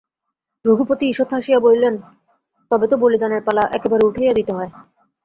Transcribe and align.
রঘুপতি 0.65 1.05
ঈষৎ 1.09 1.29
হাসিয়া 1.33 1.59
বলিলেন, 1.59 1.95
তবে 2.71 2.85
তো 2.87 2.95
বলিদানের 2.97 3.41
পালা 3.43 3.63
একেবারে 3.71 4.03
উঠাইয়া 4.05 4.33
দিতে 4.33 4.51
হয়। 4.53 4.69